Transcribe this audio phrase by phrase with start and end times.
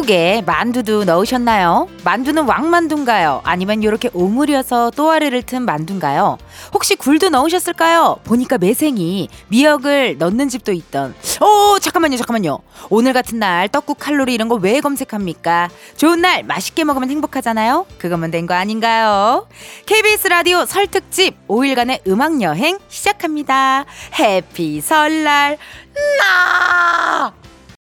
[0.00, 1.88] 떡국에 만두도 넣으셨나요?
[2.04, 3.40] 만두는 왕만두인가요?
[3.44, 6.38] 아니면 이렇게 오므려서 또아리를 튼 만두인가요?
[6.72, 8.18] 혹시 굴도 넣으셨을까요?
[8.24, 11.14] 보니까 매생이 미역을 넣는 집도 있던.
[11.42, 12.58] 오 잠깐만요 잠깐만요.
[12.88, 15.68] 오늘 같은 날 떡국 칼로리 이런 거 왜 검색합니까?
[15.96, 17.86] 좋은 날 맛있게 먹으면 행복하잖아요.
[17.98, 19.46] 그거면 된 거 아닌가요?
[19.86, 23.84] KBS 라디오 설특집 5일간의 음악 여행 시작합니다.
[24.18, 25.58] 해피 설날
[26.18, 27.32] 나.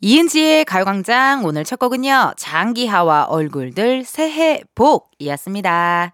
[0.05, 2.33] 이은지의 가요광장 오늘 첫 곡은요.
[2.35, 6.11] 장기하와 얼굴들 새해 복이었습니다.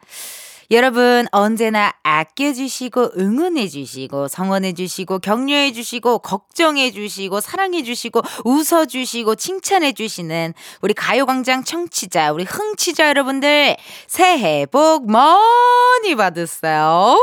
[0.70, 10.54] 여러분 언제나 아껴주시고 응원해주시고 성원해주시고 격려해주시고 걱정해주시고 사랑해주시고 웃어주시고 칭찬해주시는
[10.84, 17.18] 우리 가요광장 청취자 우리 흥취자 여러분들 새해 복 많이 받으세요.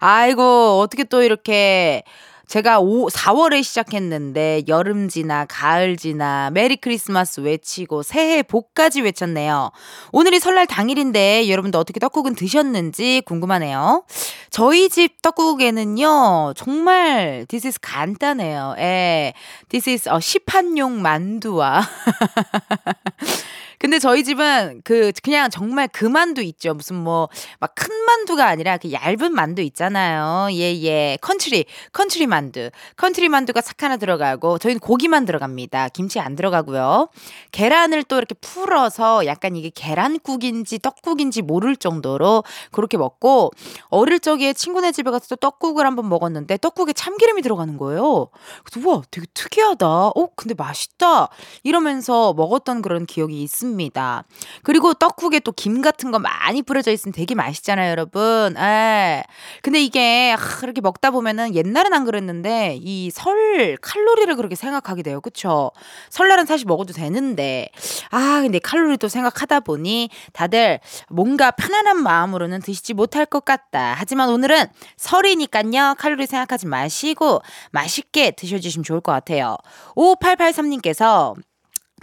[0.00, 2.02] 아이고 어떻게 또 이렇게
[2.46, 9.70] 제가 5, 4월에 시작했는데 여름 지나 가을 지나 메리 크리스마스 외치고 새해 복까지 외쳤네요.
[10.12, 14.04] 오늘이 설날 당일인데 여러분도 어떻게 떡국은 드셨는지 궁금하네요.
[14.50, 18.76] 저희 집 떡국에는요, 정말 this is 간단해요.
[18.78, 19.32] 예.
[19.70, 21.82] this is 어, 시판용 만두와
[23.84, 26.72] 근데 저희 집은 그 그냥 정말 그 만두 있죠.
[26.72, 27.28] 무슨 뭐
[27.60, 30.48] 막 큰 만두가 아니라 그 얇은 만두 있잖아요.
[30.52, 31.18] 예, 예.
[31.20, 32.70] country, country 만두.
[32.96, 35.88] country 만두가 싹 하나 들어가고 저희는 고기만 들어갑니다.
[35.90, 37.08] 김치 안 들어가고요.
[37.52, 42.42] 계란을 또 이렇게 풀어서 약간 이게 계란국인지 떡국인지 모를 정도로
[42.72, 43.50] 그렇게 먹고
[43.88, 48.28] 어릴 적에 친구네 집에 가서 또 떡국을 한번 먹었는데 떡국에 참기름이 들어가는 거예요.
[48.64, 49.86] 그래서 우와, 되게 특이하다.
[50.08, 51.28] 어, 근데 맛있다.
[51.64, 53.73] 이러면서 먹었던 그런 기억이 있습니다.
[53.74, 54.24] 있습니다.
[54.62, 58.56] 그리고 떡국에 또 김 같은 거 많이 뿌려져 있으면 되게 맛있잖아요, 여러분.
[58.56, 58.60] 에.
[58.60, 59.24] 예.
[59.62, 65.20] 근데 이게 아, 이렇게 먹다 보면은 옛날엔 안 그랬는데 이 설 칼로리를 그렇게 생각하게 돼요.
[65.20, 65.70] 그쵸?
[66.10, 67.68] 설날은 사실 먹어도 되는데
[68.10, 73.94] 아, 근데 칼로리 또 생각하다 보니 다들 뭔가 편안한 마음으로는 드시지 못할 것 같다.
[73.96, 75.94] 하지만 오늘은 설이니까요.
[75.98, 77.40] 칼로리 생각하지 마시고
[77.70, 79.56] 맛있게 드셔 주시면 좋을 것 같아요.
[79.96, 81.34] 5883님께서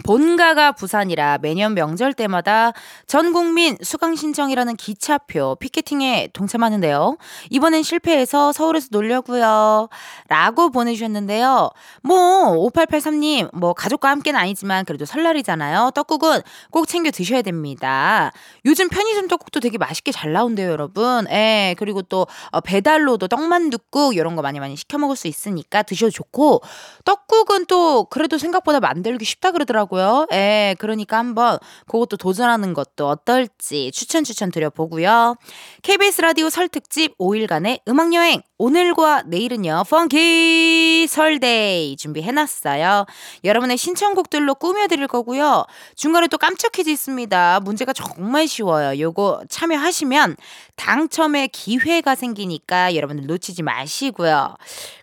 [0.04, 2.72] 본가가 부산이라 매년 명절 때마다
[3.06, 7.16] 전 국민 수강 신청이라는 기차표 피켓팅에 동참하는데요.
[7.50, 9.88] 이번엔 실패해서 서울에서 놀려고요.
[10.28, 11.70] 라고 보내주셨는데요.
[12.02, 15.92] 뭐 5883님 뭐 가족과 함께는 아니지만 그래도 설날이잖아요.
[15.94, 18.32] 떡국은 꼭 챙겨 드셔야 됩니다.
[18.64, 21.26] 요즘 편의점 떡국도 되게 맛있게 잘 나온대요, 여러분.
[21.30, 26.10] 예, 그리고 또 어, 배달로도 떡만둣국 이런 거 많이 많이 시켜 먹을 수 있으니까 드셔도
[26.10, 26.62] 좋고
[27.04, 29.91] 떡국은 또 그래도 생각보다 만들기 쉽다 그러더라고요.
[29.92, 30.26] 하더라고요.
[30.32, 35.36] 예, 그러니까 한번 그것도 도전하는 것도 어떨지 추천 추천 드려보고요.
[35.82, 38.42] KBS 라디오 설 특집 5일간의 음악여행.
[38.58, 43.06] 오늘과 내일은요, 펑키 설데이 준비해놨어요.
[43.42, 45.64] 여러분의 신청곡들로 꾸며드릴 거고요.
[45.96, 47.60] 중간에 또 깜짝 퀴즈 있습니다.
[47.60, 49.00] 문제가 정말 쉬워요.
[49.00, 50.36] 요거 참여하시면
[50.76, 54.54] 당첨의 기회가 생기니까 여러분들 놓치지 마시고요.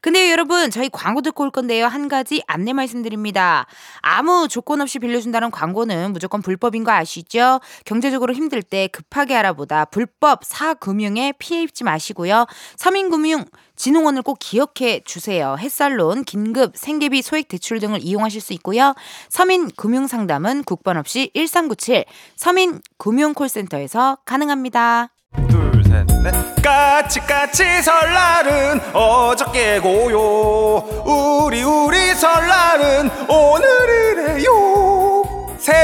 [0.02, 1.88] 근데 여러분, 저희 광고 듣고 올 건데요.
[1.88, 3.66] 한 가지 안내 말씀드립니다.
[4.02, 7.59] 아무 조건 없이 빌려준다는 광고는 무조건 불법인 거 아시죠?
[7.85, 12.45] 경제적으로 힘들 때 급하게 알아보다 불법 사금융에 피해 입지 마시고요.
[12.78, 13.45] 서민금융
[13.75, 15.56] 진흥원을 꼭 기억해 주세요.
[15.57, 18.94] 햇살론, 긴급, 생계비, 소액 대출 등을 이용하실 수 있고요.
[19.29, 22.03] 서민 금융 상담은 국번 없이 1397
[22.35, 25.09] 서민 금융 콜센터에서 가능합니다.
[25.50, 26.59] 둘, 셋, 넷.
[26.61, 30.78] 까치까치 설날은 어저께 고요.
[31.06, 33.78] 우리 우리 설날은 오늘이래요.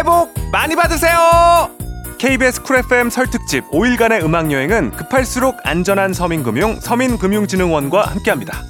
[0.06, 1.70] 복 많이 받으세요.
[2.18, 8.64] KBS Cool FM 설 특집 5일간의 음악 여행은 급할수록 안전한 서민금융 서민금융진흥원과 함께합니다.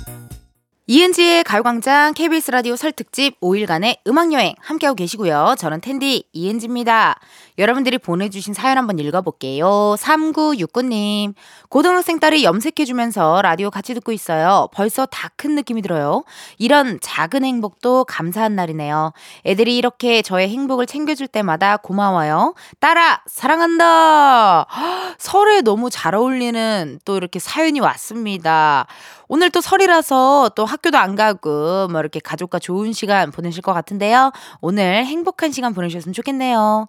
[0.87, 5.55] 이은지의 가요광장 KBS 라디오 설 특집 5일간의 음악 여행 함께하고 계시고요.
[5.57, 7.19] 저는 텐디 이은지입니다.
[7.57, 9.95] 여러분들이 보내주신 사연 한번 읽어볼게요.
[9.99, 11.33] 3969님.
[11.69, 14.69] 고등학생 딸이 염색해주면서 라디오 같이 듣고 있어요.
[14.73, 16.23] 벌써 다 큰 느낌이 들어요.
[16.57, 19.11] 이런 작은 행복도 감사한 날이네요.
[19.45, 22.55] 애들이 이렇게 저의 행복을 챙겨줄 때마다 고마워요.
[22.79, 24.65] 딸아, 사랑한다.
[25.19, 28.87] 설에 너무 잘 어울리는 또 이렇게 사연이 왔습니다.
[29.27, 34.31] 오늘 또 설이라서 또 학교도 안 가고 뭐 이렇게 가족과 좋은 시간 보내실 것 같은데요.
[34.61, 36.87] 오늘 행복한 시간 보내셨으면 좋겠네요.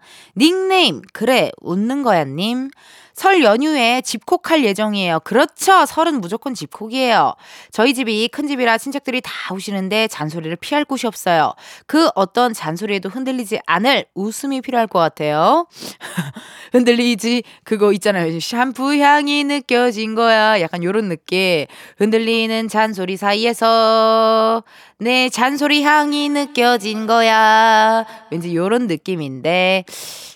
[0.56, 2.70] 닉네임 그래 웃는 거야 님.
[3.16, 5.20] 설 연휴에 집콕할 예정이에요.
[5.20, 5.86] 그렇죠.
[5.86, 7.34] 설은 무조건 집콕이에요.
[7.72, 11.54] 저희 집이 큰 집이라 친척들이 다 오시는데 잔소리를 피할 곳이 없어요.
[11.86, 15.66] 그 어떤 잔소리에도 흔들리지 않을 웃음이 필요할 것 같아요.
[16.72, 18.38] 흔들리지 그거 있잖아요.
[18.38, 20.60] 샴푸 향이 느껴진 거야.
[20.60, 21.64] 약간 요런 느낌.
[21.96, 24.62] 흔들리는 잔소리 사이에서
[24.98, 28.04] 내 잔소리 향이 느껴진 거야.
[28.30, 29.84] 왠지 요런 느낌인데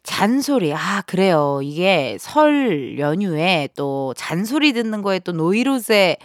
[0.02, 0.73] 잔소리.
[0.73, 1.61] 아, 그래요.
[1.62, 6.17] 이게 설 연휴에 또 잔소리 듣는 거에 또 노이로제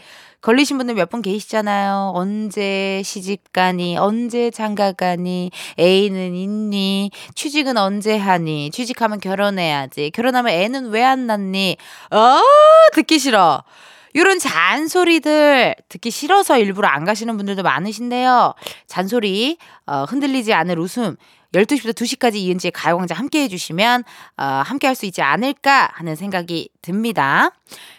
[0.42, 2.12] 걸리신 분들 몇 분 계시잖아요.
[2.14, 3.98] 언제 시집 가니?
[3.98, 5.50] 언제 장가 가니?
[5.80, 7.10] 애인은 있니?
[7.34, 8.70] 취직은 언제 하니?
[8.72, 10.12] 취직하면 결혼해야지.
[10.12, 11.78] 결혼하면 애는 왜 안 낳니?
[12.12, 12.40] 어,
[12.94, 13.64] 듣기 싫어.
[14.14, 18.54] 이런 잔소리들 듣기 싫어서 일부러 안 가시는 분들도 많으신데요.
[18.88, 19.58] 잔소리,
[19.88, 21.18] 어, 흔들리지 않을 웃음,
[21.56, 24.04] 12시부터 2시까지 이은지의 가요광장 함께 해주시면
[24.38, 27.52] 어, 함께 할 수 있지 않을까 하는 생각이 듭니다.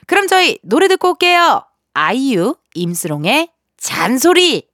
[0.06, 1.62] 그럼 저희 노래 듣고 올게요.
[1.92, 4.66] 아이유 임수롱의 잔소리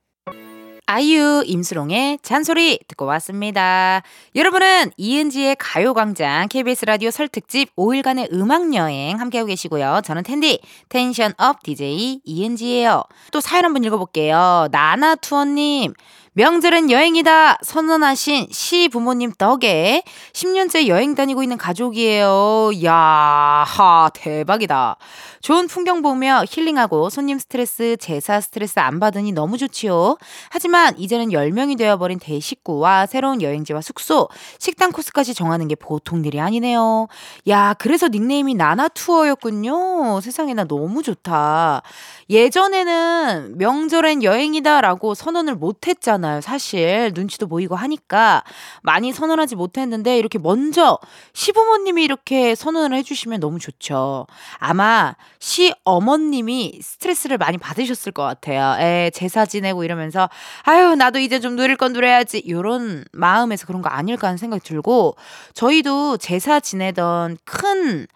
[0.86, 4.02] 아이유 임수롱의 잔소리 듣고 왔습니다.
[4.34, 10.02] 여러분은 이은지의 가요광장 KBS 라디오 설 특집 5일간의 음악여행 함께하고 계시고요.
[10.04, 13.04] 저는 텐디 텐션업 DJ 이은지예요.
[13.30, 14.68] 또 사연 한번 읽어볼게요.
[14.70, 15.94] 나나투어님
[16.34, 20.02] 명절은 여행이다 선언하신 시 부모님 덕에
[20.32, 22.70] 10년째 여행 다니고 있는 가족이에요.
[22.82, 24.96] 야하 대박이다.
[25.42, 30.16] 좋은 풍경 보며 힐링하고 손님 스트레스, 제사 스트레스 안 받으니 너무 좋지요.
[30.48, 37.08] 하지만 이제는 10명이 되어버린 대식구와 새로운 여행지와 숙소, 식당 코스까지 정하는 게 보통 일이 아니네요.
[37.48, 40.22] 야 그래서 닉네임이 나나투어였군요.
[40.22, 41.82] 세상에 나 너무 좋다.
[42.30, 46.40] 예전에는 명절엔 여행이다라고 선언을 못했잖아 요.
[46.40, 48.42] 사실 눈치도 보이고 하니까
[48.82, 50.98] 많이 선언하지 못했는데 이렇게 먼저
[51.32, 54.26] 시부모님이 이렇게 선언을 해주시면 너무 좋죠.
[54.58, 58.80] 아마 시어머님이 스트레스를 많이 받으셨을 것 같아요.
[58.80, 60.28] 에 제사 지내고 이러면서
[60.64, 65.16] 아유 나도 이제 좀 누릴 건 누려야지 이런 마음에서 그런 거 아닐까 하는 생각이 들고
[65.54, 68.06] 저희도 제사 지내던 큰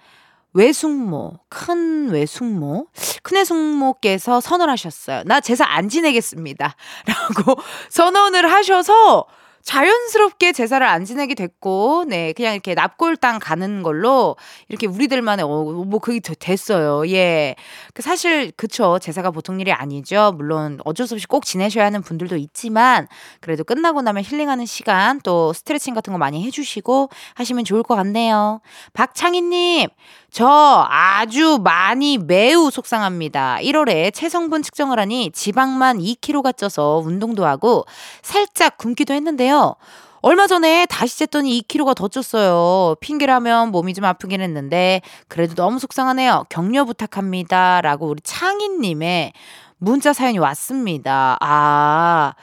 [0.56, 2.86] 외숙모, 큰 외숙모,
[3.22, 5.24] 큰 외숙모께서 선언하셨어요.
[5.26, 6.74] 나 제사 안 지내겠습니다.
[7.06, 7.60] 라고
[7.90, 9.26] 선언을 하셔서
[9.66, 14.36] 자연스럽게 제사를 안 지내게 됐고, 네, 그냥 이렇게 납골당 가는 걸로
[14.68, 17.06] 이렇게 우리들만의, 어, 뭐, 그게 됐어요.
[17.10, 17.56] 예.
[17.92, 19.00] 그 사실, 그쵸.
[19.00, 20.32] 제사가 보통 일이 아니죠.
[20.36, 23.08] 물론 어쩔 수 없이 꼭 지내셔야 하는 분들도 있지만,
[23.40, 28.60] 그래도 끝나고 나면 힐링하는 시간, 또 스트레칭 같은 거 많이 해주시고 하시면 좋을 것 같네요.
[28.92, 29.88] 박창희님,
[30.36, 33.56] 저 아주 많이 매우 속상합니다.
[33.62, 37.86] 1월에 체성분 측정을 하니 지방만 2kg가 쪄서 운동도 하고
[38.20, 39.76] 살짝 굶기도 했는데요.
[40.20, 43.00] 얼마 전에 다시 쟀더니 2kg가 더 쪘어요.
[43.00, 46.44] 핑계라면 몸이 좀 아프긴 했는데 그래도 너무 속상하네요.
[46.50, 47.80] 격려 부탁합니다.
[47.80, 49.32] 라고 우리 창희님의
[49.78, 51.38] 문자 사연이 왔습니다.
[51.40, 52.34] 아,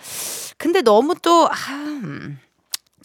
[0.57, 2.39] 근데 너무 또, 아, 음,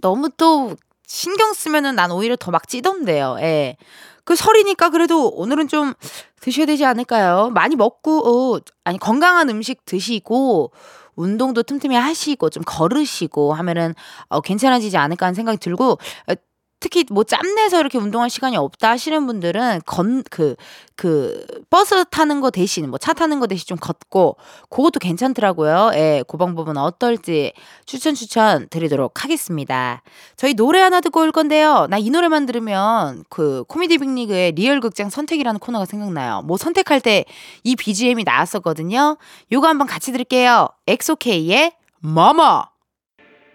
[0.01, 0.77] 너무 또
[1.07, 3.37] 신경 쓰면은 난 오히려 더 막 찌던데요.
[3.41, 3.77] 예.
[4.29, 5.95] 그 설이니까 그래도 오늘은 좀
[6.43, 7.49] 드셔야 되지 않을까요?
[7.49, 10.71] 많이 먹고, 어, 아니, 건강한 음식 드시고,
[11.17, 13.95] 운동도 틈틈이 하시고, 좀 걸으시고 하면은,
[14.29, 16.35] 어, 괜찮아지지 않을까 하는 생각이 들고, 어,
[16.81, 20.55] 특히 뭐 짬내서 이렇게 운동할 시간이 없다 하시는 분들은 건, 그,
[20.97, 24.37] 그, 버스 타는 거 대신, 뭐 차 타는 거 대신 좀 걷고,
[24.71, 25.91] 그것도 괜찮더라고요.
[25.95, 27.53] 예, 그 방법은 어떨지
[27.87, 30.03] 추천 추천 드리도록 하겠습니다.
[30.37, 31.87] 저희 노래 하나 듣고 올 건데요.
[31.91, 36.43] 나 이 노래만 들으면 그 코미디 빅리그의 리얼 극장 선택이라는 코너가 생각나요.
[36.43, 37.25] 뭐 선택할 때
[37.65, 39.17] 이 BGM이 나왔었거든요.
[39.53, 40.69] 요거 한번 같이 들을게요.
[40.87, 42.65] EXO-K의 MAMA!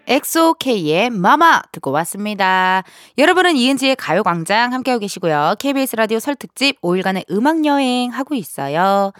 [0.06, 2.82] EXO-K의 MAMA 듣고 왔습니다.
[3.18, 5.56] 여러분은 이은지의 가요광장 함께하고 계시고요.
[5.58, 9.12] KBS 라디오 설 특집 5일간의 음악여행 하고 있어요.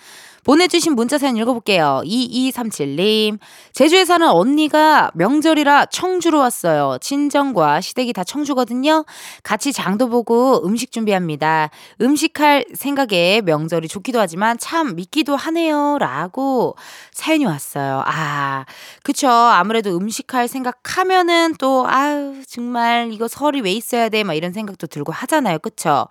[0.44, 2.02] 보내주신 문자 사연 읽어볼게요.
[2.04, 3.38] 2237님.
[3.72, 6.98] 제주에 사는 언니가 명절이라 청주로 왔어요.
[7.00, 9.06] 친정과 시댁이 다 청주거든요.
[9.42, 11.70] 같이 장도 보고 음식 준비합니다.
[12.00, 15.96] 음식할 생각에 명절이 좋기도 하지만 참 믿기도 하네요.
[15.98, 16.76] 라고
[17.10, 18.02] 사연이 왔어요.
[18.06, 18.66] 아,
[19.02, 19.28] 그쵸.
[19.28, 24.22] 아무래도 음식할 생각하면은 또, 아유, 정말 이거 설이 왜 있어야 돼?
[24.24, 25.58] 막 이런 생각도 들고 하잖아요.
[25.60, 26.06] 그쵸.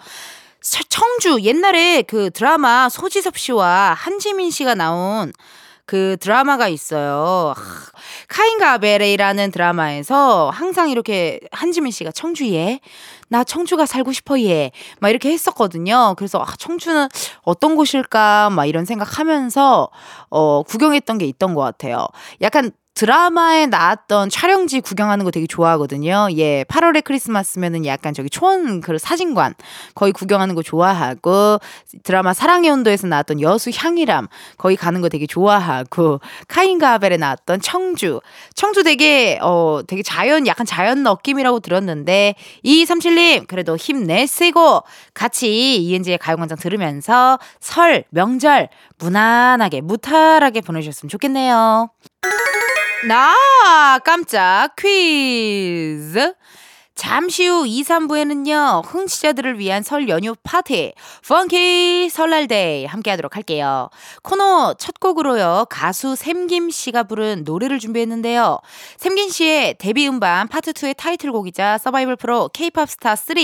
[0.63, 5.33] 청주 옛날에 그 드라마 소지섭 씨와 한지민 씨가 나온
[5.85, 7.53] 그 드라마가 있어요.
[8.29, 12.79] 카인과 아베레이라는 드라마에서 항상 이렇게 한지민 씨가 청주에
[13.27, 14.71] 나 청주가 살고 싶어 얘.
[14.99, 16.15] 막 이렇게 했었거든요.
[16.17, 17.09] 그래서 아, 청주는
[17.41, 19.89] 어떤 곳일까 막 이런 생각하면서
[20.29, 22.07] 어 구경했던 게 있던 것 같아요.
[22.41, 26.27] 약간 드라마에 나왔던 촬영지 구경하는 거 되게 좋아하거든요.
[26.37, 29.55] 예, 8월의 크리스마스면은 약간 저기 초원 그 사진관
[29.95, 31.59] 거기 구경하는 거 좋아하고
[32.03, 38.21] 드라마 사랑의 온도에서 나왔던 여수 향이람 거기 가는 거 되게 좋아하고 카인과 아벨에 나왔던 청주
[38.53, 44.83] 청주 되게 어 되게 자연 약간 자연 느낌이라고 들었는데 2237님 그래도 힘내시고
[45.15, 48.69] 같이 이은지의 가요광장 들으면서 설 명절
[48.99, 51.89] 무난하게 무탈하게 보내셨으면 좋겠네요.
[53.07, 56.33] 나 깜짝 퀴즈.
[56.95, 60.93] 잠시 후 2, 3부에는요, 흥취자들을 위한 설 연휴 파티,
[61.27, 63.89] funky 설날 day 함께 하도록 할게요.
[64.21, 68.59] 코너 첫 곡으로요, 가수 샘김 씨가 부른 노래를 준비했는데요.
[68.97, 73.35] 샘김 씨의 데뷔 음반 파트 2의 타이틀곡이자 서바이벌 프로 케이팝 스타 3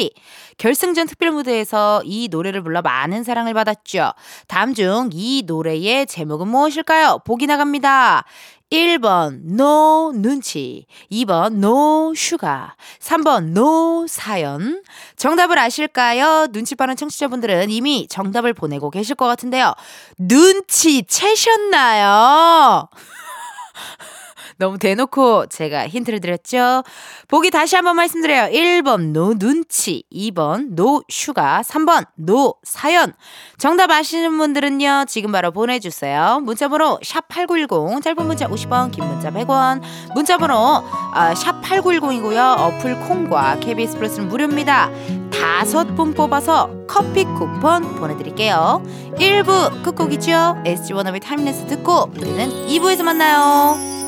[0.58, 4.12] 결승전 특별 무대에서 이 노래를 불러 많은 사랑을 받았죠.
[4.48, 7.22] 다음 중 이 노래의 제목은 무엇일까요?
[7.26, 8.26] 보기 나갑니다.
[8.72, 14.84] 1번 No 눈치, 2번 No sugar, 3번 No 사연.
[15.16, 16.48] 정답을 아실까요?
[16.52, 19.74] 눈치 빠른 청취자분들은 이미 정답을 보내고 계실 것 같은데요.
[20.20, 22.90] 눈치 채셨나요?
[24.60, 26.84] 너무 대놓고 제가 힌트를 드렸죠.
[27.30, 28.52] 보기 다시 한번 말씀드려요.
[28.52, 33.14] 1번 No 눈치, 2번 No sugar, 3번 No 사연.
[33.58, 35.06] 정답 아시는 분들은요.
[35.08, 36.42] 지금 바로 보내주세요.
[36.44, 39.82] 문자번호 샵8910 짧은 문자 50원 긴 문자 100원
[40.14, 42.60] 문자번호 아, 샵8910이고요.
[42.60, 44.92] 어플 콩과 KBS 플러스는 무료입니다.
[45.32, 48.84] 다섯 분 뽑아서 커피 쿠폰 보내드릴게요.
[49.16, 50.64] 1부 끝곡이죠.
[50.66, 53.99] SG Wannabe Timeless 듣고 우리는 2부에서 만나요.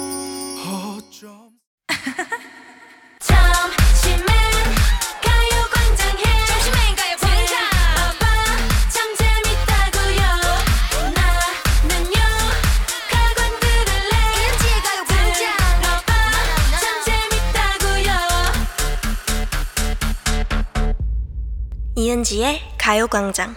[22.21, 23.55] 이은지의 가요광장.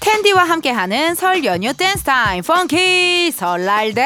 [0.00, 4.04] 텐디와 함께하는 설 연휴 댄스 타임 funky 설날 day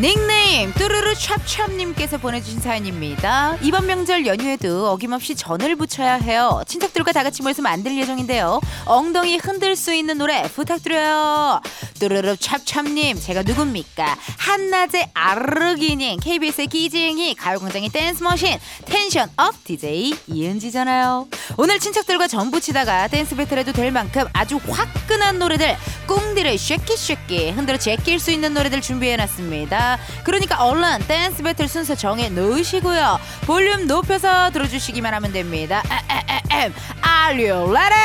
[0.00, 3.56] 닉네임 뚜루루 찹찹님께서 보내주신 사연입니다.
[3.62, 6.62] 이번 명절 연휴에도 어김없이 전을 부쳐야 해요.
[6.68, 8.60] 친척들과 다 같이 모여서 만들 예정인데요.
[8.84, 11.60] 엉덩이 흔들 수 있는 노래 부탁드려요.
[11.98, 14.16] 뚜루루 찹찹님 제가 누굽니까?
[14.36, 21.26] 한낮의 아르기닌 KBS의 기지행이 가요광장의 dance machine tension up DJ 이은지잖아요.
[21.56, 27.37] 오늘 친척들과 전 부치다가 댄스 배틀해도 될 만큼 아주 화끈한 노래들 궁디를 shake it shake
[27.37, 29.87] it 흔들어 제낄 수 있는 노래들 준비해놨습니다.
[30.24, 33.18] 그러니까 얼른 댄스 배틀 순서 정해 놓으시고요.
[33.46, 35.82] 볼륨 높여서 들어주시기만 하면 됩니다.
[35.90, 37.98] 에에에엠 Are you ready?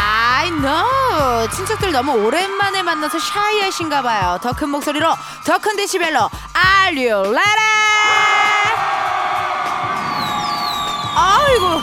[0.00, 1.48] I know.
[1.50, 4.38] 친척들 너무 오랜만에 만나서 샤이하신가 봐요.
[4.42, 5.08] 더 큰 목소리로,
[5.44, 7.68] 더 큰 데시벨로 Are you ready?
[11.16, 11.80] 아이고.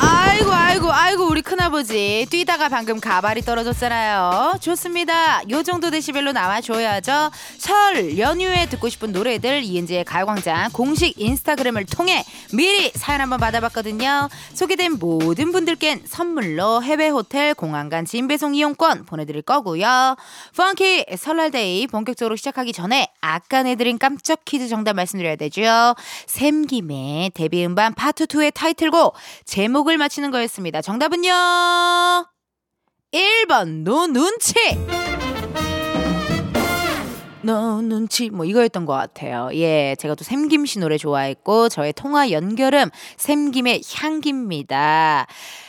[0.00, 4.58] 아이고 아이고 아이고 우리 큰아버지 뛰다가 방금 가발이 떨어졌잖아요.
[4.60, 5.40] 좋습니다.
[5.50, 7.30] 요 정도 데시벨로 나와줘야죠.
[7.58, 14.28] 설 연휴에 듣고 싶은 노래들 이은지의 가요광장 공식 인스타그램을 통해 미리 사연 한번 받아봤거든요.
[14.54, 20.16] 소개된 모든 분들께는 선물로 해외 호텔 공항 간 짐배송 이용권 보내드릴 거고요.
[20.56, 25.94] funky 설날 day 본격적으로 시작하기 전에 아까 내드린 깜짝 퀴즈 정답 말씀드려야 되죠.
[26.26, 29.14] 샘김의 데뷔 음반 파트 2의 타이틀곡
[29.44, 30.82] 제목을 맞히는 거였습니다.
[30.82, 31.27] 정답은요.
[33.12, 34.54] 1번 No 눈치.
[37.42, 39.48] No 눈치 뭐 이거였던 것 같아요.
[39.54, 45.26] 예, 제가 또 샘김 씨 노래 좋아했고 저의 통화 연결음 샘김의 향기입니다.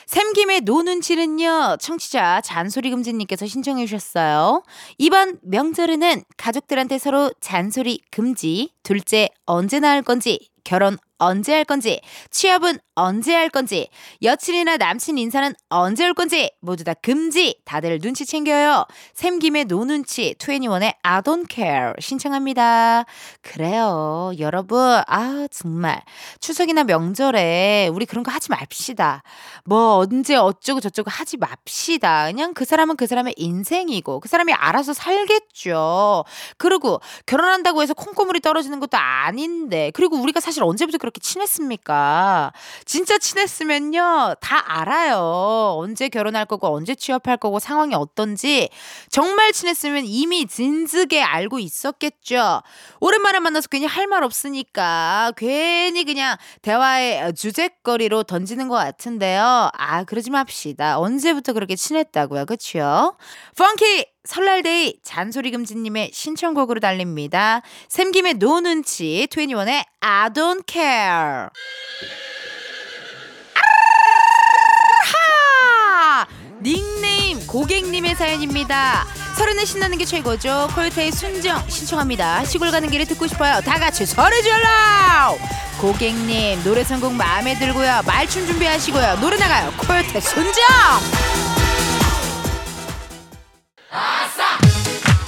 [0.08, 4.64] 샘김의 No 눈치는요, 청취자 잔소리 금지님께서 신청해 주셨어요.
[4.98, 12.80] 이번 명절에는 가족들한테 서로 잔소리 금지, 둘째 언제 낳을 건지, 결혼 언제 할 건지, 취업은
[12.96, 13.90] 언제 할 건지,
[14.22, 17.62] 여친이나 남친 인사는 언제 올 건지, 모두 다 금지!
[17.66, 18.86] 다들 눈치 챙겨요.
[19.14, 23.06] 샘김의 No 눈치, 2NE1의 I don't care 신청합니다.
[23.42, 24.32] 그래요.
[24.40, 26.02] 여러분, 아, 정말.
[26.40, 29.24] 추석이나 명절에 우리 그런 거 하지 맙시다.
[29.66, 32.28] 뭐, 언제 어쩌고 저쩌고 하지 맙시다.
[32.28, 36.24] 그냥 그 사람은 그 사람의 인생이고, 그 사람이 알아서 살겠죠.
[36.58, 42.54] 그리고 결혼한다고 해서 콩고물이 떨어지는 것도 아닌데, 그리고 우리가 사실 언제부터 그렇게 그렇게 친했습니까?
[42.86, 45.76] 진짜 친했으면요, 다 알아요.
[45.78, 48.70] 언제 결혼할 거고, 언제 취업할 거고, 상황이 어떤지.
[49.10, 52.62] 정말 친했으면 이미 진즉에 알고 있었겠죠.
[53.00, 59.70] 오랜만에 만나서 괜히 할 말 없으니까, 괜히 그냥 대화의 주제거리로 던지는 것 같은데요.
[59.78, 61.00] 아, 그러지 맙시다.
[61.00, 63.16] 언제부터 그렇게 친했다고요, 그쵸?
[63.56, 64.06] funky!
[64.30, 67.64] 설날 day 잔소리금지님의 신청곡으로 달립니다.
[67.88, 71.48] 샘김의 No 눈치, 2NE1의 I don't care.
[75.02, 76.28] 아하!
[76.62, 79.08] 닉네임 고객님의 사연입니다.
[79.36, 80.68] 서른에 신나는 게 최고죠.
[80.76, 82.46] 코요태의 순정 신청합니다.
[82.46, 83.62] 시골 가는 길에 듣고 싶어요.
[83.62, 85.40] 다 같이 소리 질러!
[85.82, 88.04] 고객님 노래 선곡 마음에 들고요.
[88.06, 89.22] 말춤 준비하시고요.
[89.22, 89.74] 노래 나가요.
[89.80, 91.59] 코요태 순정!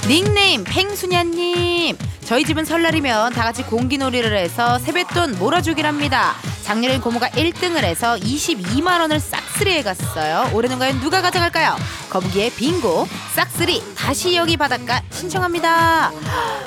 [0.06, 1.96] 닉네임 팽수냐님.
[2.24, 6.34] 저희 집은 설날이면 다 같이 공기놀이를 해서 세뱃돈 몰아주기랍니다.
[6.62, 10.48] 작년엔 고모가 1등을 해서 22만 원을 싹쓸이해 갔어요.
[10.54, 11.76] 올해는 과연 누가 가져갈까요?
[12.10, 16.10] 거북이의 빙고 싹쓸이 다시 여기 바닷가 신청합니다.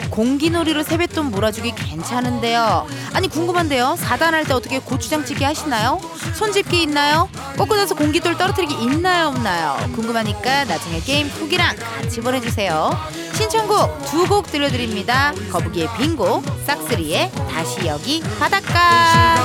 [0.09, 2.87] 공기놀이로 세뱃돈 몰아주기 괜찮은데요.
[3.13, 3.97] 아니 궁금한데요.
[3.99, 5.99] 사단할 때 어떻게 고추장찌개 하시나요?
[6.33, 7.29] 손집기 있나요?
[7.57, 9.75] 꽂고 나서 공기돌 떨어뜨리기 있나요 없나요?
[9.93, 12.89] 궁금하니까 나중에 게임 톡이랑 같이 보내주세요.
[13.33, 15.33] 신청곡 두 곡 들려드립니다.
[15.51, 19.35] 거북이의 빙고 싹쓸이의 다시 여기 바닷가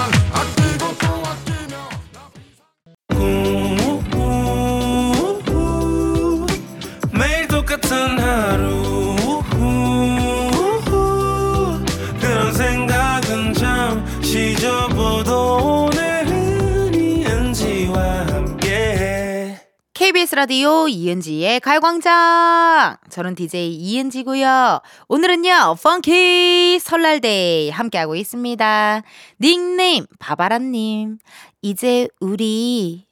[20.20, 22.98] KBS 라디오 이은지의 가요광장.
[23.08, 24.80] 저는 DJ 이은지고요.
[25.08, 29.02] 오늘은요, 펑키 설날데이 함께하고 있습니다.
[29.40, 31.18] 닉네임 바바라님.
[31.62, 33.06] 이제 우리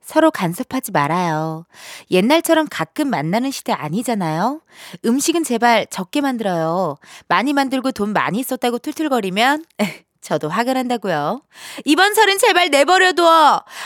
[0.00, 1.64] 서로 간섭하지 말아요.
[2.10, 4.60] 옛날처럼 가끔 만나는 시대 아니잖아요.
[5.04, 6.96] 음식은 제발 적게 만들어요.
[7.28, 9.64] 많이 만들고 돈 많이 썼다고 툴툴거리면
[10.20, 11.40] 저도 화가 난다고요.
[11.86, 13.24] 이번 설은 제발 내버려둬.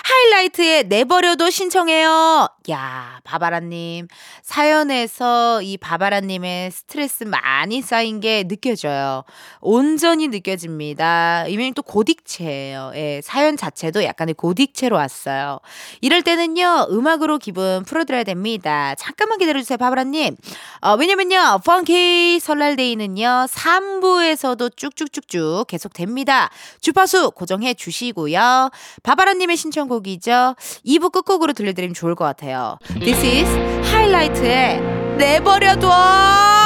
[0.03, 2.49] 하이라이트에 내버려둬 신청해요.
[2.71, 4.07] 야, 바바라님.
[4.43, 9.25] 사연에서 이 바바라님의 스트레스 많이 쌓인 게 느껴져요.
[9.61, 11.47] 온전히 느껴집니다.
[11.49, 12.95] 이명이 또 고딕체예요.
[12.95, 15.59] 예, 사연 자체도 약간의 고딕체로 왔어요.
[16.01, 18.95] 이럴 때는요, 음악으로 기분 풀어드려야 됩니다.
[18.97, 20.37] 잠깐만 기다려주세요, 바바라님.
[20.83, 26.51] 어, 왜냐면요, 펑키 설날데이는요, 3부에서도 쭉쭉쭉쭉 계속 됩니다.
[26.81, 28.71] 주파수 고정해 주시고요.
[29.03, 30.55] 바바라님의 신청곡이죠.
[30.87, 32.52] 2부 끝곡으로 들려드리면 좋을 것 같아요.
[33.01, 33.49] This is
[33.91, 34.81] 하이라이트의
[35.17, 36.62] 내버려둬!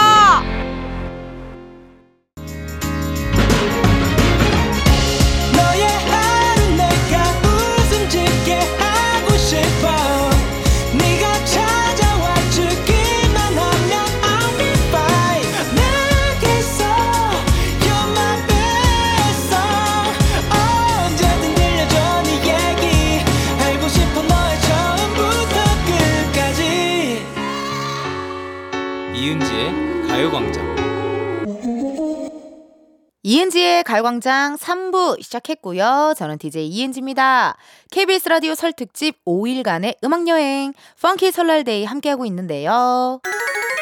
[33.97, 36.13] 가요광장 3부 시작했고요.
[36.19, 37.57] 저는 DJ 이은지입니다.
[37.91, 43.23] KBS 라디오 설 특집 5일간의 음악여행 펑키 설날데이 함께하고 있는데요.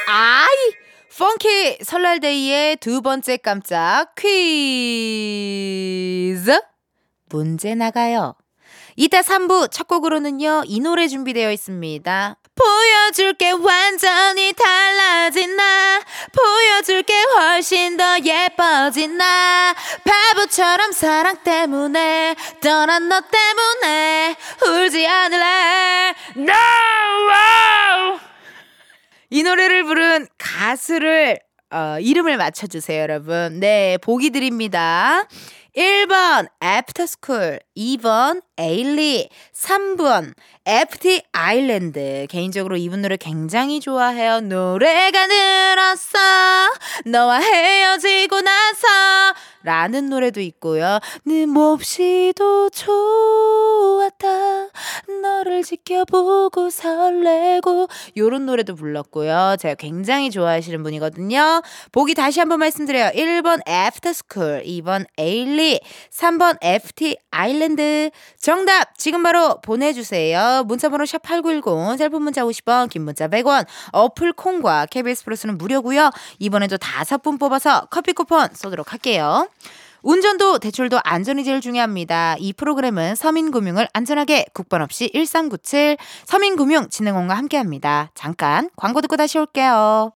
[0.06, 0.46] 아이!
[1.18, 4.30] 펑키 설날데이의 두 번째 깜짝 퀴즈
[7.30, 8.36] 문제 나가요.
[8.94, 12.36] 이따 3부 첫 곡으로는요, 이 노래 준비되어 있습니다.
[12.54, 16.00] 보여줄게 완전히 달라진 나
[16.32, 24.36] 보여줄게 훨씬 더 예뻐진 나 바보처럼 사랑 때문에 떠난 너 때문에
[24.66, 26.54] 울지 않을래 No!
[29.30, 31.40] 이 노래를 부른 가수를
[31.72, 33.58] 어, 이름을 맞춰주세요, 여러분.
[33.58, 35.26] 네, 보기 드립니다.
[35.76, 40.32] 1번 After School, 2번 에일리, 3번
[40.66, 42.26] FT Island.
[42.30, 44.40] 개인적으로 이분 노래 굉장히 좋아해요.
[44.40, 46.18] 노래가 늘었어.
[47.06, 48.86] 너와 헤어지고 나서.
[49.64, 51.00] 라는 노래도 있고요.
[51.24, 54.28] 네 몹시도 좋았다.
[55.22, 57.88] 너를 지켜보고 설레고.
[58.16, 59.56] 요런 노래도 불렀고요.
[59.58, 61.62] 제가 굉장히 좋아하시는 분이거든요.
[61.92, 63.10] 보기 다시 한번 말씀드려요.
[63.14, 65.63] 1번 After School, 2번 에일리,
[66.10, 68.10] 3번 FT Island.
[68.38, 70.64] 정답 지금 바로 보내주세요.
[70.66, 76.10] 문자번호 샵8910 짧은 문자 50원 긴 문자 100원 어플 콩과 KBS 플러스는 무료고요.
[76.38, 79.48] 이번에도 다섯 분 뽑아서 커피 쿠폰 쏘도록 할게요.
[80.02, 82.36] 운전도 대출도 안전이 제일 중요합니다.
[82.38, 85.96] 이 프로그램은 서민금융을 안전하게 국번 없이 1397
[86.26, 88.10] 서민금융진흥원과 함께합니다.
[88.14, 90.12] 잠깐 광고 듣고 다시 올게요.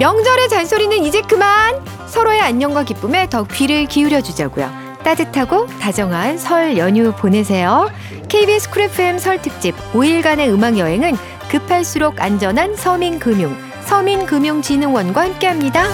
[0.00, 1.95] 명절의 잔소리는 이제 그만!
[2.16, 4.70] 서로의 안녕과 기쁨에 더 귀를 기울여 주자고요.
[5.04, 7.90] 따뜻하고 다정한 설 연휴 보내세요.
[8.30, 11.12] KBS 쿨 FM 설 특집 5일간의 음악 여행은
[11.50, 15.84] 급할수록 안전한 서민금융, 서민금융진흥원과 함께합니다.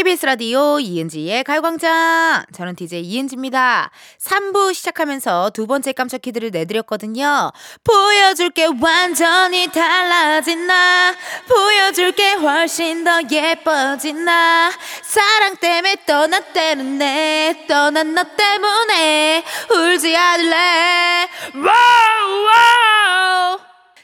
[0.00, 2.46] KBS 라디오 이은지의 가요광장.
[2.54, 3.90] 저는 DJ 이은지입니다.
[4.18, 7.52] 3부 시작하면서 두 번째 깜짝 퀴즈를 내드렸거든요.
[7.84, 11.14] 보여줄게 완전히 달라진 나.
[11.46, 14.72] 보여줄게 훨씬 더 예뻐진 나.
[15.02, 17.66] 사랑 때문에 떠났다는 내.
[17.68, 21.28] 떠난 너 때문에 울지 않을래.
[21.56, 23.58] 와우, 와우.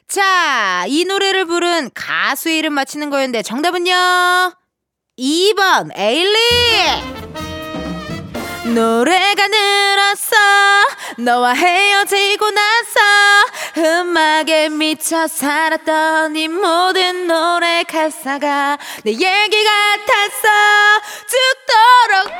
[0.07, 4.66] 자, 이 노래를 부른 가수의 이름 맞히는 거였는데 정답은요?
[5.19, 6.37] 2번 에일리!
[8.75, 10.37] 노래가 늘었어
[11.17, 13.01] 너와 헤어지고 나서
[13.79, 20.49] 음악에 미쳐 살았던 이 모든 노래 가사가 내 얘기 같았어
[21.33, 22.31] 죽도록!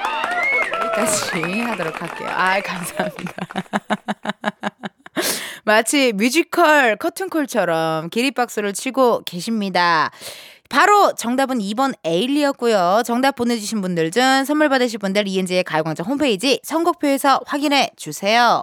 [0.85, 2.29] 여기까지 하도록 할게요.
[2.31, 3.33] 아 감사합니다.
[5.65, 10.11] 마치 뮤지컬 커튼콜처럼 기립박수를 치고 계십니다.
[10.69, 13.03] 바로 정답은 2번 에일리였고요.
[13.05, 18.63] 정답 보내주신 분들 중 선물 받으실 분들 이은지의 가요광장 홈페이지 선곡표에서 확인해 주세요.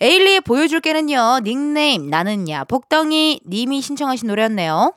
[0.00, 1.40] 에일리의 보여줄게는요.
[1.44, 4.94] 닉네임 나는야 복덩이 님이 신청하신 노래였네요.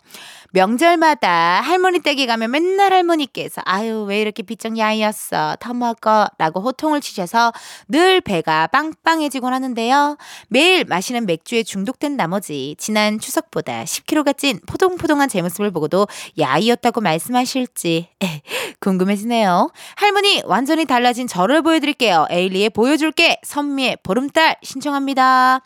[0.53, 7.01] 명절마다 할머니 댁에 가면 맨날 할머니께서 아유 왜 이렇게 비쩍 야이었어 더 먹어 라고 호통을
[7.01, 7.51] 치셔서
[7.87, 10.15] 늘 배가 빵빵해지곤 하는데요.
[10.49, 18.09] 매일 마시는 맥주에 중독된 나머지 지난 추석보다 10kg가 찐 포동포동한 제 모습을 보고도 야이였다고 말씀하실지
[18.79, 19.71] 궁금해지네요.
[19.95, 22.27] 할머니 완전히 달라진 저를 보여드릴게요.
[22.29, 25.61] 에일리의 보여줄게 선미의 보름달 신청합니다.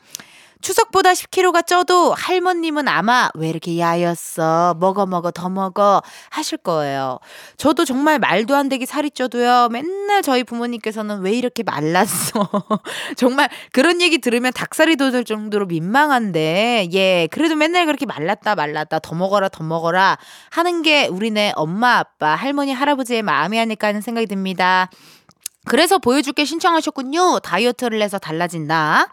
[0.61, 7.19] 추석보다 10kg가 쪄도 할머님은 아마 왜 이렇게 야였어 먹어 먹어 더 먹어 하실 거예요.
[7.57, 9.69] 저도 정말 말도 안 되게 살이 쪄도요.
[9.71, 12.49] 맨날 저희 부모님께서는 왜 이렇게 말랐어.
[13.15, 19.15] 정말 그런 얘기 들으면 닭살이 돋을 정도로 민망한데 예 그래도 맨날 그렇게 말랐다 말랐다 더
[19.15, 20.17] 먹어라 더 먹어라
[20.49, 24.89] 하는 게 우리네 엄마 아빠 할머니 할아버지의 마음이 아닐까 하는 생각이 듭니다.
[25.67, 27.39] 그래서 보여줄게 신청하셨군요.
[27.39, 29.09] 다이어트를 해서 달라진다.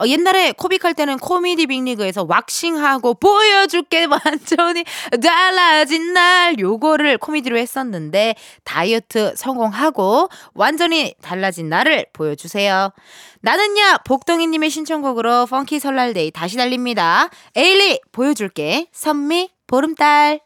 [0.00, 4.84] 어, 옛날에 코빅할 때는 코미디 빅리그에서 왁싱하고 보여줄게 완전히
[5.20, 8.34] 달라진 날 요거를 코미디로 했었는데
[8.64, 12.92] 다이어트 성공하고 완전히 달라진 나를 보여주세요.
[13.40, 17.28] 나는야 복덩이님의 신청곡으로 펑키 설날데이 다시 달립니다.
[17.56, 20.40] 에일리 보여줄게 선미 보름달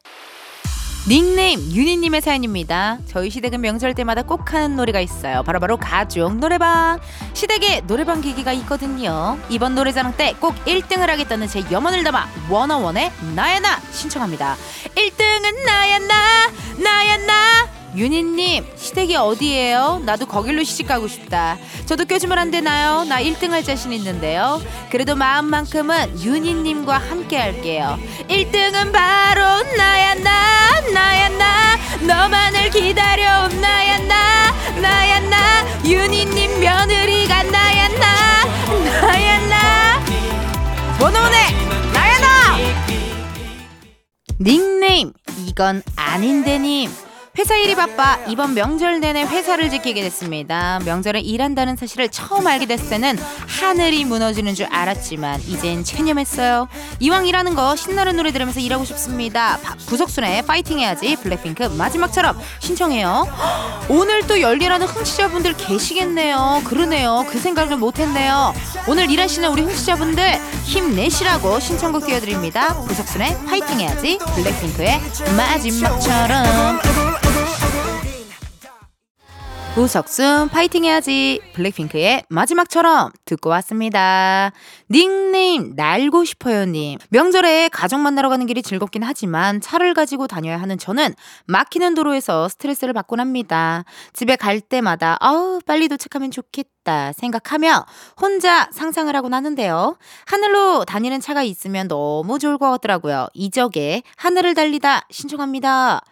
[1.08, 2.98] 닉네임 윤희님의 사연입니다.
[3.08, 5.42] 저희 시댁은 명절 때마다 꼭 하는 노래가 있어요.
[5.42, 7.00] 바로 바로 가족 노래방.
[7.34, 9.36] 시댁에 노래방 기기가 있거든요.
[9.48, 14.56] 이번 노래자랑 때 꼭 1등을 하겠다는 제 염원을 담아 원어원의 나야 나 신청합니다.
[14.94, 20.02] 1등은 나야 나 나야 나 윤희님 시댁이 어디예요?
[20.04, 21.58] 나도 거길로 시집 가고 싶다.
[21.86, 23.04] 저도 껴주면 안 되나요?
[23.04, 24.62] 나 1등 할 자신 있는데요.
[24.90, 27.98] 그래도 마음만큼은 윤희님과 함께 할게요.
[28.28, 31.76] 1등은 바로 나야 나 나야 나
[32.06, 38.44] 너만을 기다려온 나야 나 나야 나 윤희님 며느리가 나야 나
[39.00, 40.02] 나야 나
[41.00, 41.38] 원원의
[41.92, 42.56] 나야 나
[44.40, 45.12] 닉네임
[45.46, 46.90] 이건 아닌데님
[47.38, 50.78] 회사 일이 바빠 이번 명절 내내 회사를 지키게 됐습니다.
[50.84, 53.18] 명절에 일한다는 사실을 처음 알게 됐을 때는
[53.48, 56.68] 하늘이 무너지는 줄 알았지만 이젠 체념했어요.
[57.00, 59.58] 이왕 일하는 거 신나는 노래 들으면서 일하고 싶습니다.
[59.62, 63.26] 바- 구석순의 파이팅 해야지 블랙핑크 마지막처럼 신청해요.
[63.88, 66.60] 오늘 또 열일하는 흥취자분들 계시겠네요.
[66.64, 67.24] 그러네요.
[67.30, 68.52] 그 생각을 못했네요.
[68.86, 72.74] 오늘 일하시는 우리 흥취자분들 힘내시라고 신청곡 띄워드립니다.
[72.74, 75.00] 구석순의 파이팅 해야지 블랙핑크의
[75.34, 76.78] 마지막처럼
[79.74, 84.52] 구석순 파이팅 해야지 블랙핑크의 마지막처럼 듣고 왔습니다.
[84.92, 91.14] 닉네임 날고 싶어요님 명절에 가족 만나러 가는 길이 즐겁긴 하지만 차를 가지고 다녀야 하는 저는
[91.46, 93.84] 막히는 도로에서 스트레스를 받곤 합니다.
[94.12, 97.86] 집에 갈 때마다 아우 빨리 도착하면 좋겠다 생각하며
[98.20, 99.96] 혼자 상상을 하곤 하는데요.
[100.26, 103.28] 하늘로 다니는 차가 있으면 너무 좋을 것 같더라고요.
[103.32, 106.02] 이적에 하늘을 달리다 신청합니다.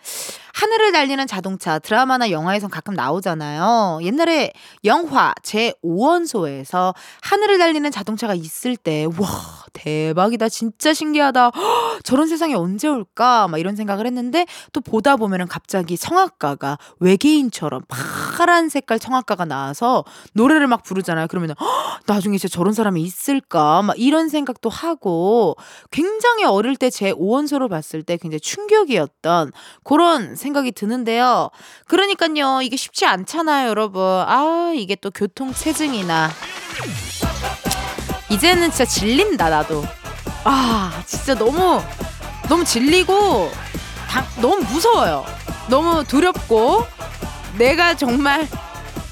[0.55, 4.01] 하늘을 달리는 자동차 드라마나 영화에선 가끔 나오잖아요.
[4.03, 4.53] 옛날에
[4.85, 12.54] 영화 제 5원소에서 하늘을 달리는 자동차가 있을 때 와 대박이다 진짜 신기하다 헉, 저런 세상이
[12.54, 19.44] 언제 올까 막 이런 생각을 했는데 또 보다 보면은 갑자기 성악가가 외계인처럼 파란 색깔 성악가가
[19.44, 20.04] 나와서
[20.35, 21.28] 노래를 막 부르잖아요.
[21.28, 25.56] 그러면은 헉, 나중에 진짜 저런 사람이 있을까 막 이런 생각도 하고
[25.90, 29.52] 굉장히 어릴 때제 5원소를 봤을 때 굉장히 충격이었던
[29.85, 31.50] 그런 생각이 드는데요.
[31.87, 34.02] 그러니까요, 이게 쉽지 않잖아요, 여러분.
[34.02, 36.30] 아, 이게 또 교통체증이나.
[38.31, 39.85] 이제는 진짜 질린다, 나도.
[40.45, 41.83] 아, 진짜 너무,
[42.49, 43.51] 너무 질리고,
[44.09, 45.25] 당- 너무 무서워요.
[45.69, 46.87] 너무 두렵고,
[47.59, 48.47] 내가 정말,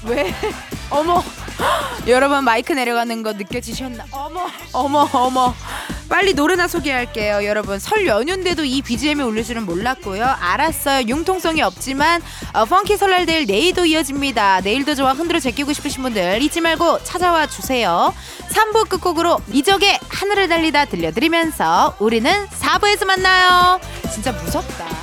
[0.03, 0.33] 왜,
[0.89, 1.21] 어머,
[2.07, 4.05] 여러분 마이크 내려가는 거 느껴지셨나?
[4.11, 5.53] 어머, 어머, 어머.
[6.09, 7.77] 빨리 노래나 소개할게요, 여러분.
[7.77, 10.25] 설 연휴인데도 이 BGM이 울릴 줄은 몰랐고요.
[10.25, 11.07] 알았어요.
[11.07, 12.21] 융통성이 없지만
[12.53, 14.61] 어, 펑키 설날 데일 내일도 이어집니다.
[14.61, 18.13] 내일도 좋아 흔들어 제끼고 싶으신 분들 잊지 말고 찾아와 주세요.
[18.49, 23.79] 3부 끝곡으로 이적의 하늘을 달리다 들려드리면서 우리는 4부에서 만나요.
[24.11, 24.98] 진짜 무섭다.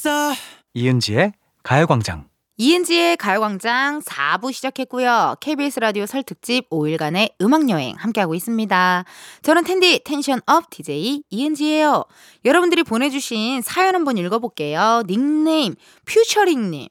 [0.00, 0.32] 됐어
[0.72, 2.30] 이은지의 가요광장.
[2.56, 5.36] 이은지의 가요광장 4부 시작했고요.
[5.40, 9.04] KBS 라디오 설 특집 5일간의 음악여행 함께하고 있습니다.
[9.42, 12.04] 저는 텐디 텐션업 DJ 이은지예요.
[12.46, 15.02] 여러분들이 보내주신 사연 한번 읽어볼게요.
[15.06, 15.74] 닉네임
[16.06, 16.88] 퓨처링님.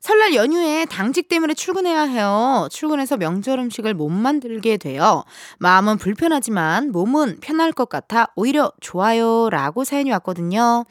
[0.00, 2.68] 설날 연휴에 당직 때문에 출근해야 해요.
[2.70, 5.24] 출근해서 명절 음식을 못 만들게 돼요.
[5.58, 9.48] 마음은 불편하지만 몸은 편할 것 같아 오히려 좋아요.
[9.50, 10.84] 라고 사연이 왔거든요.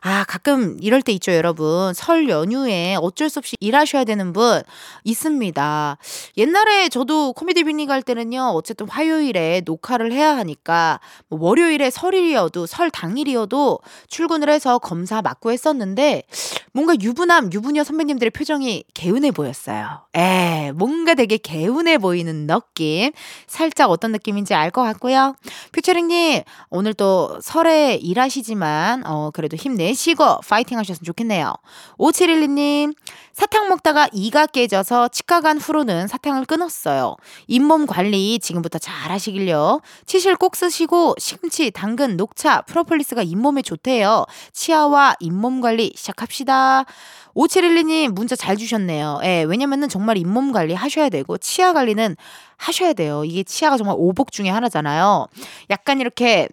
[0.00, 1.92] 아, 가끔 이럴 때 있죠, 여러분.
[1.94, 4.62] 설 연휴에 어쩔 수 없이 일하셔야 되는 분
[5.04, 5.96] 있습니다.
[6.36, 12.90] 옛날에 저도 코미디 빅리 갈 때는요, 어쨌든 화요일에 녹화를 해야 하니까, 뭐 월요일에 설일이어도, 설
[12.90, 16.24] 당일이어도 출근을 해서 검사 맞고 했었는데,
[16.72, 20.00] 뭔가 유부남, 유부녀 선배님들의 표정 이 개운해 보였어요.
[20.14, 23.12] 에, 뭔가 되게 개운해 보이는 느낌.
[23.46, 25.34] 살짝 어떤 느낌인지 알 것 같고요.
[25.72, 31.52] 퓨처링님, 오늘 또 설에 일하시지만, 어, 그래도 힘내시고 파이팅 하셨으면 좋겠네요.
[31.98, 32.94] 5712님,
[33.32, 37.16] 사탕 먹다가 이가 깨져서 치과 간 후로는 사탕을 끊었어요.
[37.46, 39.80] 잇몸 관리 지금부터 잘 하시길요.
[40.06, 44.26] 치실 꼭 쓰시고 시금치, 당근, 녹차, 프로폴리스가 잇몸에 좋대요.
[44.52, 46.84] 치아와 잇몸 관리 시작합시다.
[47.34, 49.20] 5712님 문자 잘 주셨네요.
[49.24, 52.16] 예, 왜냐면은 정말 잇몸 관리 하셔야 되고 치아 관리는
[52.58, 53.24] 하셔야 돼요.
[53.24, 55.26] 이게 치아가 정말 오복 중에 하나잖아요.
[55.70, 56.48] 약간 이렇게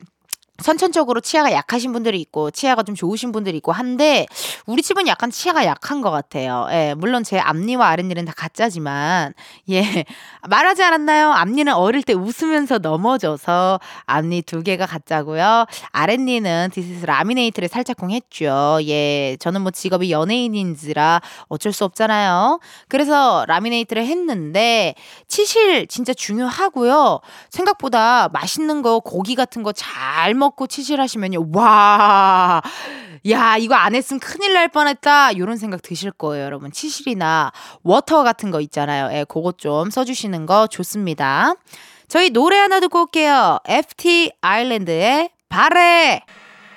[0.62, 4.26] 선천적으로 치아가 약하신 분들이 있고 치아가 좀 좋으신 분들이 있고 한데
[4.66, 6.68] 우리 집은 약간 치아가 약한 것 같아요.
[6.72, 9.34] 예, 물론 제 앞니와 아랫니는 다 가짜지만
[9.70, 10.06] 예
[10.48, 11.32] 말하지 않았나요?
[11.32, 15.66] 앞니는 어릴 때 웃으면서 넘어져서 앞니 두 개가 가짜고요.
[15.92, 18.80] 아랫니는 디스스 라미네이트를 살짝쿵 했죠.
[18.84, 22.60] 예, 저는 뭐 직업이 연예인인지라 어쩔 수 없잖아요.
[22.88, 24.96] 그래서 라미네이트를 했는데
[25.28, 27.20] 치실 진짜 중요하고요.
[27.50, 31.50] 생각보다 맛있는 거 고기 같은 거 잘 먹고 치실하시면요.
[31.54, 32.62] 와.
[33.30, 35.32] 야, 이거 안 했으면 큰일 날 뻔했다.
[35.32, 36.72] 이런 생각 드실 거예요, 여러분.
[36.72, 37.52] 치실이나
[37.84, 39.10] 워터 같은 거 있잖아요.
[39.16, 41.54] 예, 그것 좀 써주시는 거 좋습니다.
[42.08, 43.60] 저희 노래 하나 듣고 올게요.
[43.68, 46.24] FT 아일랜드의 바래.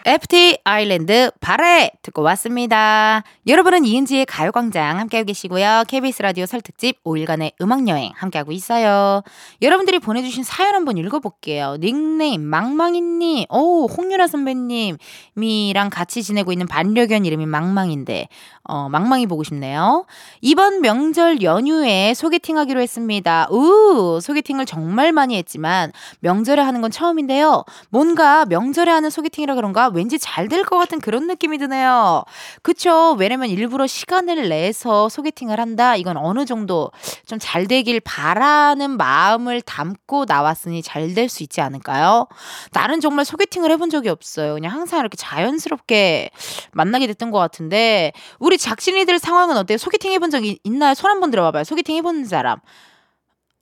[0.05, 3.23] FT 아일랜드 바래 듣고 왔습니다.
[3.47, 5.85] 여러분은 이은지의 가요광장 함께하고 계시고요.
[5.87, 9.23] KBS 라디오 설 특집 5일간의 음악여행 함께하고 있어요.
[9.61, 11.77] 여러분들이 보내주신 사연 한번 읽어볼게요.
[11.79, 18.27] 닉네임 망망이님, 오 홍유라 선배님이랑 같이 지내고 있는 반려견 이름이 망망인데
[18.65, 20.07] 어, 망망이 보고 싶네요.
[20.41, 23.47] 이번 명절 연휴에 소개팅하기로 했습니다.
[23.51, 27.65] 우 소개팅을 정말 많이 했지만 명절에 하는 건 처음인데요.
[27.91, 32.25] 뭔가 명절에 하는 소개팅이라 그런가 왠지 잘 될 것 같은 그런 느낌이 드네요.
[32.63, 33.13] 그쵸?
[33.19, 35.97] 왜냐면 일부러 시간을 내서 소개팅을 한다.
[35.97, 36.91] 이건 어느 정도
[37.27, 42.27] 좀 잘 되길 바라는 마음을 담고 나왔으니 잘 될 수 있지 않을까요?
[42.73, 44.55] 나는 정말 소개팅을 해본 적이 없어요.
[44.55, 46.31] 그냥 항상 이렇게 자연스럽게
[46.73, 49.79] 만나게 됐던 것 같은데 우리 작신이들 상황은 어때요?
[49.79, 50.95] 소개팅 해본 적이 있나요?
[50.95, 51.65] 손 한번 들어봐봐요.
[51.65, 52.59] 소개팅 해본 사람.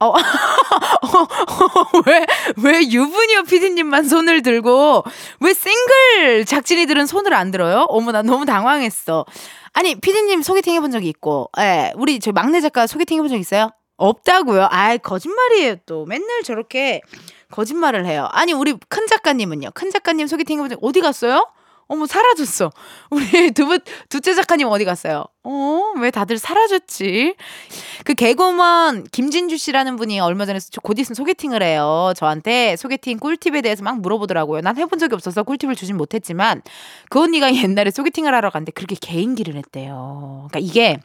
[0.01, 0.15] 어,
[2.07, 5.05] 왜, 왜 유부녀 피디님만 손을 들고,
[5.41, 7.85] 왜 싱글 작진이들은 손을 안 들어요?
[7.89, 9.27] 어머, 나 너무 당황했어.
[9.73, 13.71] 아니, 피디님 소개팅 해본 적이 있고, 예, 우리 저 막내 작가 소개팅 해본 적 있어요?
[13.99, 14.69] 없다고요?
[14.71, 16.07] 아이, 거짓말이에요, 또.
[16.07, 17.03] 맨날 저렇게
[17.51, 18.29] 거짓말을 해요.
[18.33, 19.73] 아니, 우리 큰 작가님은요?
[19.75, 20.77] 큰 작가님 소개팅 해보자.
[20.81, 21.47] 어디 갔어요?
[21.91, 22.71] 어머, 사라졌어.
[23.11, 25.25] 우리 두, 분- 두째 작가님 어디 갔어요?
[25.43, 27.35] 어, 왜 다들 사라졌지?
[28.05, 32.13] 그 개그우먼 김진주 씨라는 분이 얼마 전에 저- 곧 있으면 소개팅을 해요.
[32.17, 34.61] 저한테 소개팅 꿀팁에 대해서 막 물어보더라고요.
[34.61, 36.63] 난 해본 적이 없어서 꿀팁을 주진 못했지만
[37.09, 40.47] 그 언니가 옛날에 소개팅을 하러 갔는데 그렇게 개인기를 했대요.
[40.49, 41.01] 그러니까 이게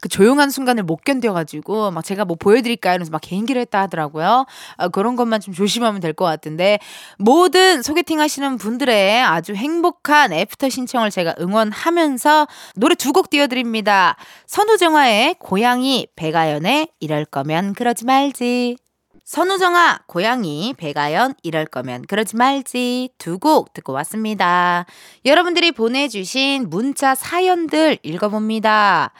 [0.00, 2.94] 그 조용한 순간을 못 견뎌가지고 막 제가 뭐 보여드릴까요?
[2.94, 4.46] 이러면서 막 개인기를 했다 하더라고요.
[4.76, 6.78] 아, 그런 것만 좀 조심하면 될 것 같은데
[7.18, 14.16] 모든 소개팅 하시는 분들의 아주 행복한 애프터 신청을 제가 응원하면서 노래 두 곡 띄워드립니다.
[14.46, 18.76] 선우정아의 고양이 배가연의 이럴 거면 그러지 말지.
[19.24, 24.86] 선우정아, 고양이, 배가연, 이럴 거면 그러지 말지 두 곡 듣고 왔습니다.
[25.26, 29.12] 여러분들이 보내주신 문자 사연들 읽어봅니다.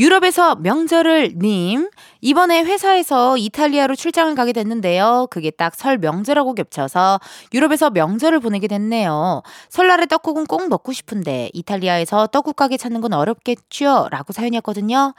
[0.00, 1.90] 유럽에서 명절을 님
[2.22, 5.28] 이번에 회사에서 이탈리아로 출장을 가게 됐는데요.
[5.30, 7.20] 그게 딱 설 명절하고 겹쳐서
[7.54, 9.42] 유럽에서 명절을 보내게 됐네요.
[9.68, 14.08] 설날에 떡국은 꼭 먹고 싶은데 이탈리아에서 떡국 가게 찾는 건 어렵겠죠?
[14.10, 15.14] 라고 사연이었거든요.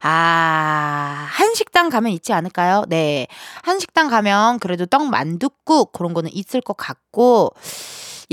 [0.00, 2.84] 아, 한식당 가면 있지 않을까요?
[2.88, 3.26] 네.
[3.62, 7.52] 한식당 가면 그래도 떡 만둣국 그런 거는 있을 것 같고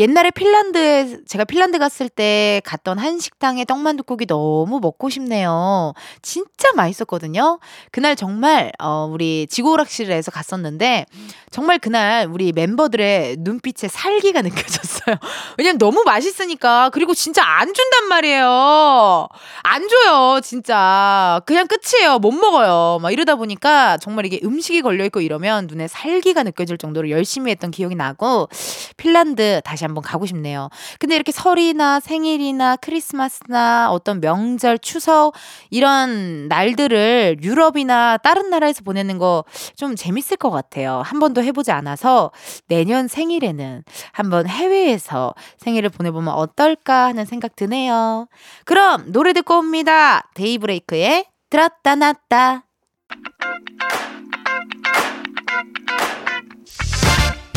[0.01, 5.93] 옛날에 핀란드에 제가 핀란드 갔을 때 갔던 한식당의 떡만둣국이 너무 먹고 싶네요.
[6.23, 7.59] 진짜 맛있었거든요.
[7.91, 11.05] 그날 정말 어 우리 지구오락실에서 갔었는데
[11.51, 15.17] 정말 그날 우리 멤버들의 눈빛에 살기가 느껴졌어요.
[15.59, 19.27] 왜냐면 너무 맛있으니까 그리고 진짜 안 준단 말이에요.
[19.61, 21.41] 안 줘요, 진짜.
[21.45, 22.17] 그냥 끝이에요.
[22.17, 22.97] 못 먹어요.
[23.03, 27.69] 막 이러다 보니까 정말 이게 음식이 걸려 있고 이러면 눈에 살기가 느껴질 정도로 열심히 했던
[27.69, 28.49] 기억이 나고
[28.97, 30.69] 핀란드 다시 한번 가고 싶네요.
[30.97, 35.33] 근데 이렇게 설이나 생일이나 크리스마스나 어떤 명절, 추석
[35.69, 39.41] 이런 날들을 유럽이나 다른 나라에서 보내는 거
[39.75, 41.01] 좀 재밌을 것 같아요.
[41.03, 42.31] 한 번도 해보지 않아서
[42.67, 48.27] 내년 생일에는 한번 해외에서 생일을 보내보면 어떨까 하는 생각 드네요.
[48.65, 50.29] 그럼 노래 듣고 옵니다.
[50.35, 52.63] 데이브레이크의 들었다 놨다.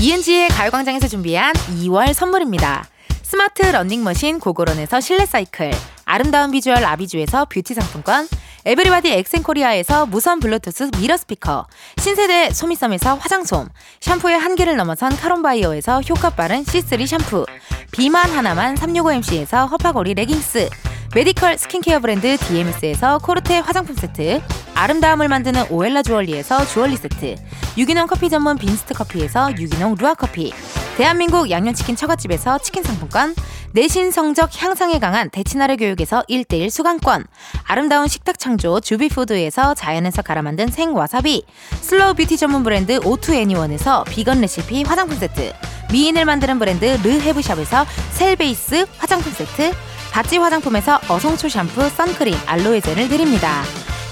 [0.05, 2.87] 이은지의 가요광장에서 준비한 2월 선물입니다.
[3.23, 5.71] 스마트 러닝머신 고고런에서 실내 사이클,
[6.05, 8.29] 아름다운 비주얼 아비주에서 뷰티 상품권,
[8.67, 11.67] 에브리바디 엑센코리아에서 무선 블루투스 미러 스피커,
[11.99, 13.69] 신세대 소미섬에서 화장솜,
[14.01, 17.45] 샴푸의 한계를 넘어선 카론바이어에서 효과 빠른 C3 샴푸,
[17.91, 20.71] 비만 하나만 365MC에서 허파고리 레깅스,
[21.15, 24.41] 메디컬 스킨케어 브랜드 DMS에서 코르테 화장품 세트,
[24.75, 27.37] 아름다움을 만드는 오엘라 주얼리에서 주얼리 세트,
[27.77, 30.55] 유기농 커피 전문 빈스트 커피에서 유기농 루아 커피,
[30.97, 33.35] 대한민국 양념치킨 처갓집에서 치킨 상품권,
[33.73, 37.27] 내신 성적 향상에 강한 대치나래 교육에서 1대1 수강권,
[37.65, 41.45] 아름다운 식탁 창조 주비푸드에서 자연에서 갈아 만든 생와사비,
[41.81, 45.53] 슬로우 뷰티 전문 브랜드 오투애니원에서 비건 레시피 화장품 세트,
[45.93, 49.73] 미인을 만드는 브랜드 르헤브샵에서 셀베이스 화장품 세트,
[50.13, 53.63] 바찌 화장품에서 어성초 샴푸, 선크림, 알로에 젤을 드립니다.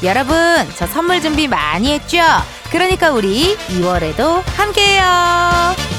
[0.02, 0.36] 여러분,
[0.76, 2.18] 저 선물 준비 많이 했죠?
[2.70, 5.91] 그러니까 우리 2월에도 함께해요.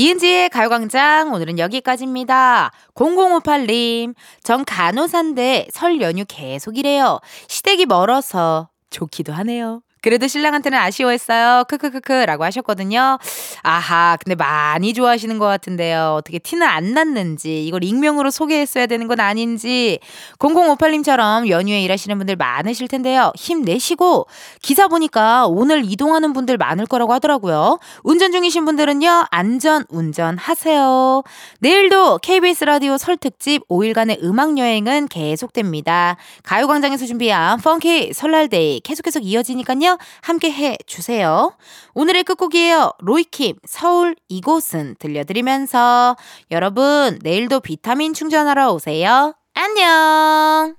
[0.00, 2.72] 이은지의 가요광장 오늘은 여기까지입니다.
[2.94, 7.20] 0058님, 전 간호사인데 설 연휴 계속 이래요.
[7.48, 9.82] 시댁이 멀어서 좋기도 하네요.
[10.02, 11.64] 그래도 신랑한테는 아쉬워했어요.
[11.68, 13.18] 크크크크 라고 하셨거든요.
[13.62, 16.14] 아하, 근데 많이 좋아하시는 것 같은데요.
[16.18, 19.98] 어떻게 티는 안 났는지, 이걸 익명으로 소개했어야 되는 건 아닌지.
[20.38, 23.32] 0058님처럼 연휴에 일하시는 분들 많으실 텐데요.
[23.36, 24.26] 힘내시고,
[24.62, 27.78] 기사 보니까 오늘 이동하는 분들 많을 거라고 하더라고요.
[28.02, 31.22] 운전 중이신 분들은요, 안전 운전하세요.
[31.58, 36.16] 내일도 KBS 라디오 설 특집 5일간의 음악 여행은 계속됩니다.
[36.42, 39.89] 가요광장에서 준비한 펑키 설날데이 계속해서 이어지니까요.
[40.22, 41.56] 함께 해 주세요.
[41.94, 42.92] 오늘의 끝곡이에요.
[42.98, 46.16] 로이킴 서울 이곳은 들려드리면서
[46.50, 49.34] 여러분 내일도 비타민 충전하러 오세요.
[49.54, 50.68] 안녕.